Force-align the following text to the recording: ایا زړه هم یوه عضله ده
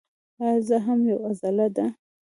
ایا 0.43 0.57
زړه 0.67 0.77
هم 0.87 0.99
یوه 1.09 1.21
عضله 1.29 1.67
ده 1.75 1.85